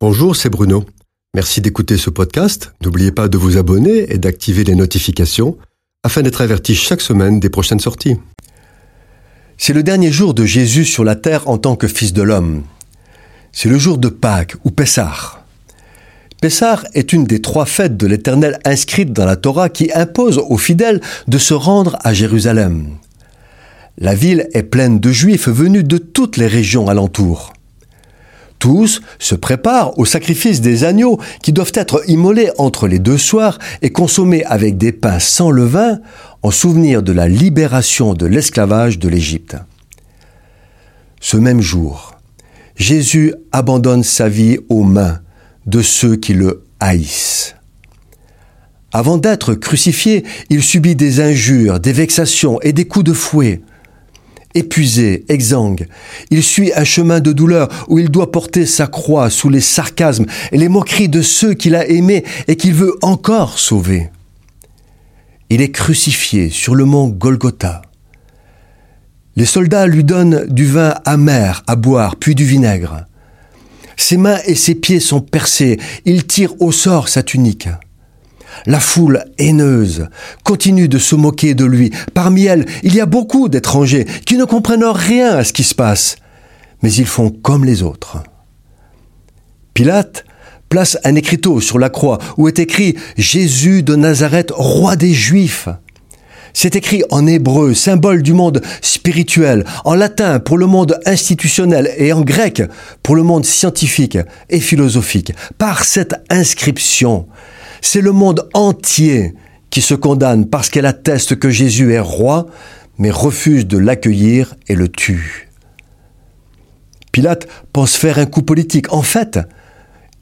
[0.00, 0.84] Bonjour, c'est Bruno.
[1.34, 2.72] Merci d'écouter ce podcast.
[2.84, 5.58] N'oubliez pas de vous abonner et d'activer les notifications
[6.04, 8.14] afin d'être averti chaque semaine des prochaines sorties.
[9.56, 12.62] C'est le dernier jour de Jésus sur la terre en tant que Fils de l'homme.
[13.50, 15.44] C'est le jour de Pâques ou Pessah.
[16.40, 20.58] Pessah est une des trois fêtes de l'Éternel inscrites dans la Torah qui impose aux
[20.58, 22.98] fidèles de se rendre à Jérusalem.
[23.98, 27.52] La ville est pleine de Juifs venus de toutes les régions alentours.
[29.18, 33.90] Se préparent au sacrifice des agneaux qui doivent être immolés entre les deux soirs et
[33.90, 36.00] consommés avec des pains sans levain
[36.42, 39.56] en souvenir de la libération de l'esclavage de l'Égypte.
[41.20, 42.14] Ce même jour,
[42.76, 45.20] Jésus abandonne sa vie aux mains
[45.66, 47.56] de ceux qui le haïssent.
[48.92, 53.60] Avant d'être crucifié, il subit des injures, des vexations et des coups de fouet.
[54.58, 55.86] Épuisé, exsangue,
[56.30, 60.26] il suit un chemin de douleur où il doit porter sa croix sous les sarcasmes
[60.50, 64.10] et les moqueries de ceux qu'il a aimés et qu'il veut encore sauver.
[65.48, 67.82] Il est crucifié sur le mont Golgotha.
[69.36, 73.06] Les soldats lui donnent du vin amer à boire, puis du vinaigre.
[73.96, 77.68] Ses mains et ses pieds sont percés, il tire au sort sa tunique.
[78.66, 80.08] La foule haineuse
[80.44, 81.90] continue de se moquer de lui.
[82.14, 85.74] Parmi elles, il y a beaucoup d'étrangers qui ne comprennent rien à ce qui se
[85.74, 86.16] passe,
[86.82, 88.18] mais ils font comme les autres.
[89.74, 90.24] Pilate
[90.68, 95.68] place un écriteau sur la croix où est écrit Jésus de Nazareth, roi des Juifs.
[96.52, 102.12] C'est écrit en hébreu, symbole du monde spirituel, en latin pour le monde institutionnel et
[102.12, 102.62] en grec
[103.02, 104.18] pour le monde scientifique
[104.50, 105.32] et philosophique.
[105.58, 107.28] Par cette inscription,
[107.80, 109.34] c'est le monde entier
[109.70, 112.46] qui se condamne parce qu'elle atteste que Jésus est roi,
[112.98, 115.48] mais refuse de l'accueillir et le tue.
[117.12, 118.92] Pilate pense faire un coup politique.
[118.92, 119.38] En fait,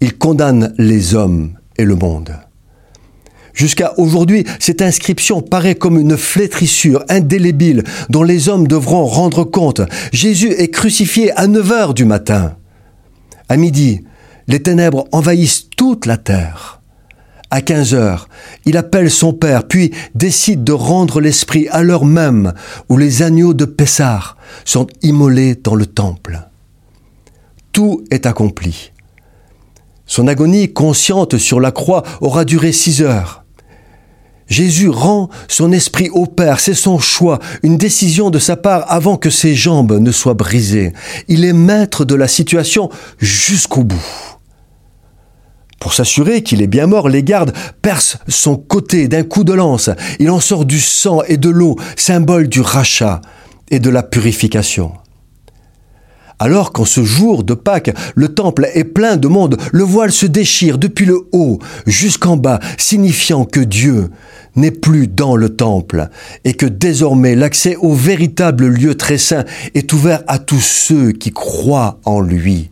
[0.00, 2.36] il condamne les hommes et le monde.
[3.54, 9.80] Jusqu'à aujourd'hui, cette inscription paraît comme une flétrissure indélébile dont les hommes devront rendre compte.
[10.12, 12.56] Jésus est crucifié à 9 heures du matin.
[13.48, 14.04] À midi,
[14.46, 16.75] les ténèbres envahissent toute la terre.
[17.56, 18.28] À 15 heures,
[18.66, 22.52] il appelle son père, puis décide de rendre l'esprit à l'heure même
[22.90, 24.36] où les agneaux de Pessar
[24.66, 26.50] sont immolés dans le temple.
[27.72, 28.92] Tout est accompli.
[30.04, 33.46] Son agonie consciente sur la croix aura duré six heures.
[34.48, 39.16] Jésus rend son esprit au Père, c'est son choix, une décision de sa part avant
[39.16, 40.92] que ses jambes ne soient brisées.
[41.26, 44.35] Il est maître de la situation jusqu'au bout.
[45.78, 49.90] Pour s'assurer qu'il est bien mort, les gardes percent son côté d'un coup de lance.
[50.18, 53.20] Il en sort du sang et de l'eau, symbole du rachat
[53.70, 54.92] et de la purification.
[56.38, 60.26] Alors qu'en ce jour de Pâques, le temple est plein de monde, le voile se
[60.26, 64.10] déchire depuis le haut jusqu'en bas, signifiant que Dieu
[64.54, 66.08] n'est plus dans le temple
[66.44, 69.44] et que désormais l'accès au véritable lieu très saint
[69.74, 72.70] est ouvert à tous ceux qui croient en lui.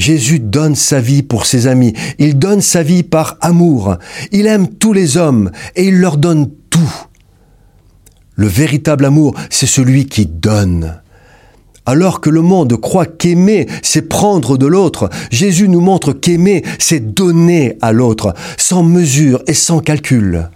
[0.00, 3.98] Jésus donne sa vie pour ses amis, il donne sa vie par amour,
[4.32, 6.92] il aime tous les hommes et il leur donne tout.
[8.34, 11.02] Le véritable amour, c'est celui qui donne.
[11.84, 17.12] Alors que le monde croit qu'aimer, c'est prendre de l'autre, Jésus nous montre qu'aimer, c'est
[17.12, 20.48] donner à l'autre, sans mesure et sans calcul.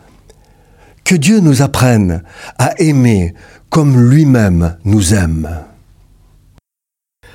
[1.04, 2.22] Que Dieu nous apprenne
[2.56, 3.34] à aimer
[3.68, 5.50] comme lui-même nous aime.